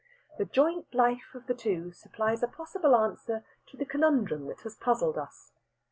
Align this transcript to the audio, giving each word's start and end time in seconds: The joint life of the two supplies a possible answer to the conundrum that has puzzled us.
The 0.39 0.45
joint 0.45 0.95
life 0.95 1.35
of 1.35 1.45
the 1.45 1.53
two 1.53 1.91
supplies 1.91 2.41
a 2.41 2.47
possible 2.47 2.95
answer 2.95 3.45
to 3.67 3.77
the 3.77 3.85
conundrum 3.85 4.47
that 4.47 4.61
has 4.61 4.75
puzzled 4.75 5.19
us. 5.19 5.51